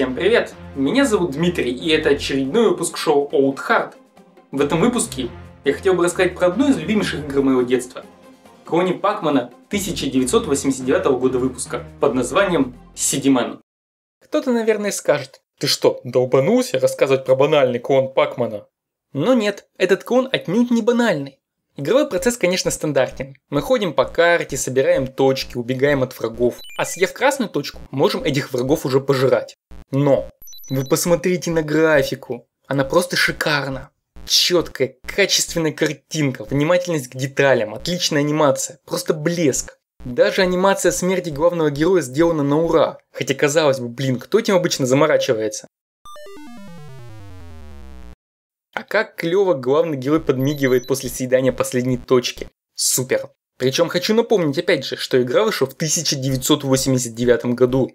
[0.00, 0.54] Всем привет!
[0.76, 3.92] Меня зовут Дмитрий, и это очередной выпуск шоу Old Hard.
[4.50, 5.28] В этом выпуске
[5.62, 8.06] я хотел бы рассказать про одну из любимейших игр моего детства.
[8.64, 13.60] Крони Пакмана 1989 года выпуска под названием Сидимен.
[14.24, 18.68] Кто-то, наверное, скажет, ты что, долбанулся рассказывать про банальный клон Пакмана?
[19.12, 21.39] Но нет, этот клон отнюдь не банальный.
[21.80, 23.34] Игровой процесс, конечно, стандартен.
[23.48, 26.56] Мы ходим по карте, собираем точки, убегаем от врагов.
[26.76, 29.56] А съев красную точку, можем этих врагов уже пожирать.
[29.90, 30.28] Но
[30.68, 32.46] вы посмотрите на графику.
[32.66, 33.88] Она просто шикарна.
[34.26, 39.78] Четкая, качественная картинка, внимательность к деталям, отличная анимация, просто блеск.
[40.04, 42.98] Даже анимация смерти главного героя сделана на ура.
[43.10, 45.66] Хотя казалось бы, блин, кто этим обычно заморачивается?
[48.90, 52.48] Как клево главный герой подмигивает после съедания последней точки.
[52.74, 53.30] Супер.
[53.56, 57.92] Причем хочу напомнить опять же, что игра вышла в 1989 году.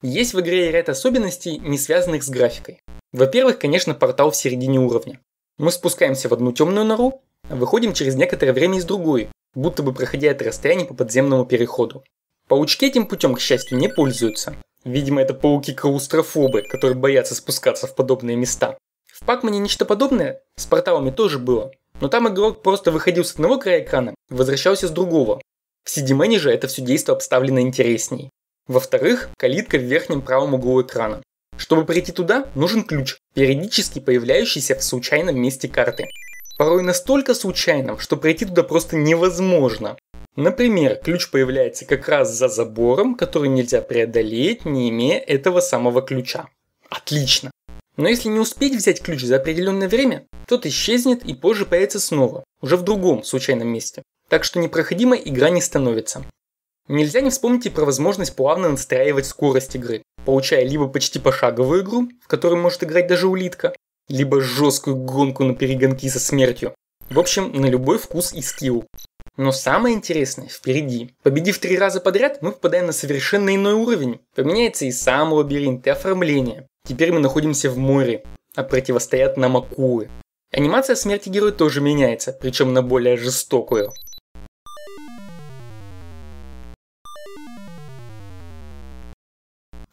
[0.00, 2.80] Есть в игре ряд особенностей, не связанных с графикой.
[3.12, 5.20] Во-первых, конечно, портал в середине уровня.
[5.58, 7.20] Мы спускаемся в одну темную нору,
[7.50, 12.04] а выходим через некоторое время из другой, будто бы проходя это расстояние по подземному переходу.
[12.48, 14.56] Паучки этим путем, к счастью, не пользуются.
[14.86, 18.78] Видимо, это пауки-клаустрофобы, которые боятся спускаться в подобные места.
[19.20, 23.58] В Пакмане нечто подобное с порталами тоже было, но там игрок просто выходил с одного
[23.58, 25.40] края экрана и возвращался с другого.
[25.84, 28.30] В Сидимене же это все действо обставлено интересней.
[28.66, 31.22] Во-вторых, калитка в верхнем правом углу экрана.
[31.56, 36.08] Чтобы прийти туда, нужен ключ, периодически появляющийся в случайном месте карты.
[36.56, 39.96] Порой настолько случайным, что пройти туда просто невозможно.
[40.36, 46.48] Например, ключ появляется как раз за забором, который нельзя преодолеть, не имея этого самого ключа.
[46.88, 47.50] Отлично.
[47.98, 52.44] Но если не успеть взять ключ за определенное время, тот исчезнет и позже появится снова,
[52.62, 54.02] уже в другом случайном месте.
[54.28, 56.24] Так что непроходимой игра не становится.
[56.86, 62.08] Нельзя не вспомнить и про возможность плавно настраивать скорость игры, получая либо почти пошаговую игру,
[62.22, 63.74] в которой может играть даже улитка,
[64.08, 66.74] либо жесткую гонку на перегонки со смертью.
[67.10, 68.86] В общем, на любой вкус и скилл.
[69.36, 71.14] Но самое интересное впереди.
[71.22, 74.20] Победив три раза подряд, мы попадаем на совершенно иной уровень.
[74.34, 76.66] Поменяется и сам лабиринт, и оформление.
[76.88, 80.08] Теперь мы находимся в море, а противостоят нам акулы.
[80.50, 83.92] Анимация смерти героя тоже меняется, причем на более жестокую.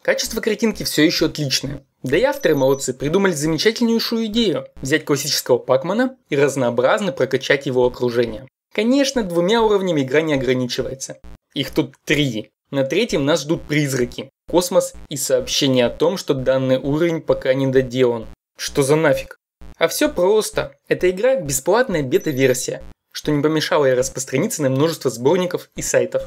[0.00, 1.84] Качество картинки все еще отличное.
[2.02, 8.48] Да и авторы молодцы, придумали замечательнейшую идею– взять классического Пакмана и разнообразно прокачать его окружение.
[8.72, 11.18] Конечно, двумя уровнями игра не ограничивается.
[11.52, 12.52] Их тут три.
[12.70, 17.66] На третьем нас ждут призраки, космос и сообщение о том, что данный уровень пока не
[17.66, 18.26] доделан.
[18.56, 19.38] Что за нафиг?
[19.78, 20.72] А все просто.
[20.88, 26.22] Эта игра бесплатная бета-версия, что не помешало ей распространиться на множество сборников и сайтов.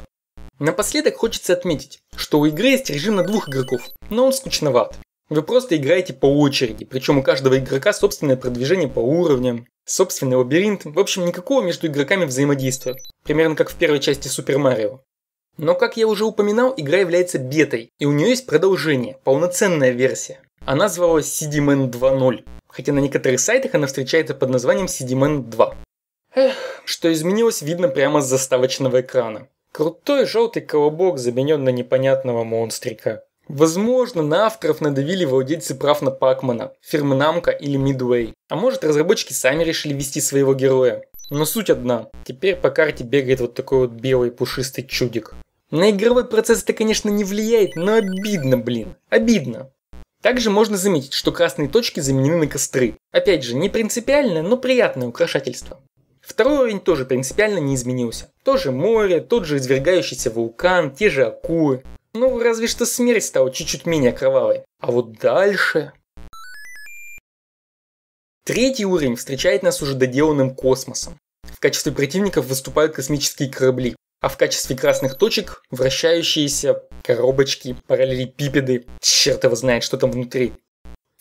[0.60, 4.98] Напоследок хочется отметить, что у игры есть режим на двух игроков, но он скучноват.
[5.30, 10.86] Вы просто играете по очереди, причем у каждого игрока собственное продвижение по уровням, собственный лабиринт,
[10.86, 15.02] в общем никакого между игроками взаимодействия, примерно как в первой части Супер Марио.
[15.62, 20.40] Но как я уже упоминал, игра является бетой, и у нее есть продолжение, полноценная версия.
[20.66, 25.76] Она называлась CD-Man 2.0, хотя на некоторых сайтах она встречается под названием CD-Man 2.
[26.36, 26.56] Эх,
[26.86, 29.50] что изменилось, видно прямо с заставочного экрана.
[29.74, 33.26] Крутой желтый колобок заменен на непонятного монстрика.
[33.50, 38.32] Возможно, на авторов надавили владельцы прав на Пакмана, фирмы Namco или Midway.
[38.48, 41.04] А может разработчики сами решили вести своего героя.
[41.30, 42.08] Но суть одна.
[42.24, 45.34] Теперь по карте бегает вот такой вот белый пушистый чудик.
[45.72, 48.96] На игровой процесс это, конечно, не влияет, но обидно, блин.
[49.10, 49.72] Обидно.
[50.22, 52.98] Также можно заметить, что красные точки заменены на костры.
[53.12, 55.80] Опять же, не принципиальное, но приятное украшательство.
[56.22, 58.32] Второй уровень тоже принципиально не изменился.
[58.44, 61.84] Тоже море, тот же извергающийся вулкан, те же акулы.
[62.14, 64.64] Ну, разве что смерть стала чуть-чуть менее кровавой.
[64.80, 65.94] А вот дальше...
[68.44, 71.20] Третий уровень встречает нас уже доделанным космосом.
[71.44, 78.86] В качестве противников выступают космические корабли, а в качестве красных точек вращающиеся коробочки, параллелепипеды.
[79.02, 80.54] Черт его знает, что там внутри.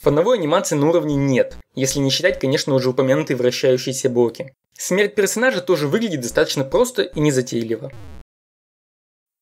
[0.00, 4.54] Фоновой анимации на уровне нет, если не считать, конечно, уже упомянутые вращающиеся блоки.
[4.76, 7.90] Смерть персонажа тоже выглядит достаточно просто и незатейливо.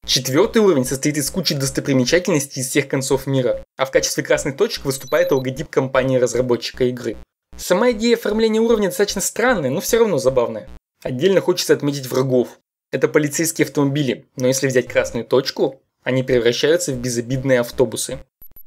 [0.06, 4.84] Четвертый уровень состоит из кучи достопримечательностей из всех концов мира, а в качестве красных точек
[4.84, 7.16] выступает логотип компании-разработчика игры.
[7.58, 10.68] Сама идея оформления уровня достаточно странная, но все равно забавная.
[11.02, 12.60] Отдельно хочется отметить врагов.
[12.92, 18.18] Это полицейские автомобили, но если взять красную точку, они превращаются в безобидные автобусы.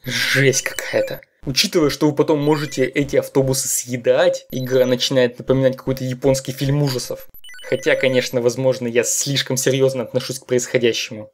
[0.03, 1.21] Жесть какая-то.
[1.45, 7.27] Учитывая, что вы потом можете эти автобусы съедать, игра начинает напоминать какой-то японский фильм ужасов.
[7.63, 11.31] Хотя, конечно, возможно, я слишком серьезно отношусь к происходящему.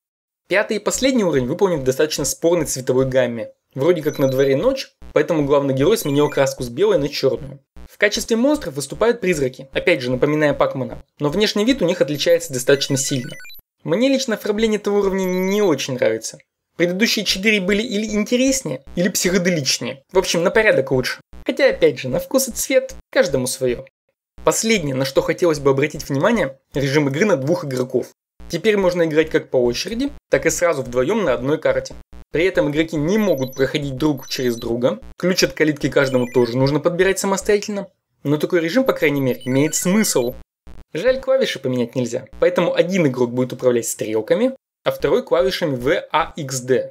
[0.48, 3.52] Пятый и последний уровень выполнен в достаточно спорной цветовой гамме.
[3.74, 7.60] Вроде как на дворе ночь, поэтому главный герой сменил краску с белой на черную.
[7.90, 12.54] В качестве монстров выступают призраки, опять же напоминая Пакмана, но внешний вид у них отличается
[12.54, 13.36] достаточно сильно.
[13.84, 16.40] Мне лично оформление этого уровня не очень нравится.
[16.76, 20.04] Предыдущие четыре были или интереснее, или психоделичнее.
[20.12, 21.22] В общем, на порядок лучше.
[21.46, 23.86] Хотя, опять же, на вкус и цвет каждому свое.
[24.44, 28.08] Последнее, на что хотелось бы обратить внимание, режим игры на двух игроков.
[28.50, 31.96] Теперь можно играть как по очереди, так и сразу вдвоем на одной карте.
[32.31, 35.00] При этом игроки не могут проходить друг через друга.
[35.18, 37.88] Ключ от калитки каждому тоже нужно подбирать самостоятельно.
[38.24, 40.36] Но такой режим, по крайней мере, имеет смысл.
[40.94, 42.27] Жаль, клавиши поменять нельзя.
[42.39, 46.89] Поэтому один игрок будет управлять стрелками, а второй клавишами VAXD.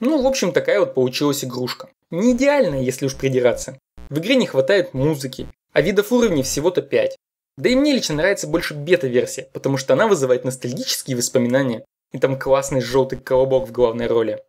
[0.00, 1.88] Ну, в общем, такая вот получилась игрушка.
[2.10, 3.78] Не идеальная, если уж придираться.
[4.10, 7.16] В игре не хватает музыки, а видов уровней всего-то 5.
[7.56, 11.84] Да и мне лично нравится больше бета-версия, потому что она вызывает ностальгические воспоминания.
[12.14, 14.40] И там классный желтый колобок в главной роли.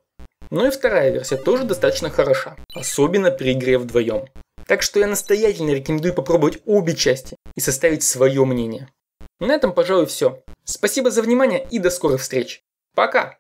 [0.51, 4.27] Но и вторая версия тоже достаточно хороша, особенно при игре вдвоем.
[4.67, 8.89] Так что я настоятельно рекомендую попробовать обе части и составить свое мнение.
[9.39, 10.43] На этом, пожалуй, все.
[10.63, 12.61] Спасибо за внимание и до скорых встреч.
[12.93, 13.39] Пока!